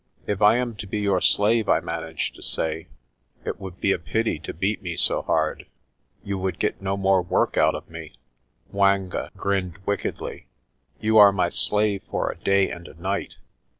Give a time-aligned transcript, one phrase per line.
[0.25, 2.87] "If I am to be your slave," I managed to say,
[3.45, 5.67] "it would be a pity to beat me so hard.
[6.23, 8.13] You would get no more work out of me."
[8.73, 10.47] 'Mwanga grinned wickedly.
[10.99, 13.37] "You are my slave for a day and a night.